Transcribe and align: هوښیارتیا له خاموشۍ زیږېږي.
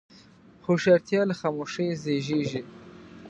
هوښیارتیا 0.65 1.21
له 1.29 1.35
خاموشۍ 1.39 1.87
زیږېږي. 2.03 2.61